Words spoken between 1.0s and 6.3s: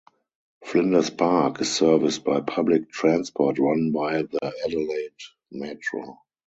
Park is serviced by public transport run by the Adelaide Metro.